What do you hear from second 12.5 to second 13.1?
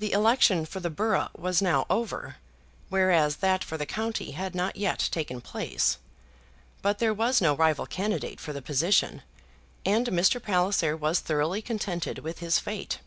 fate.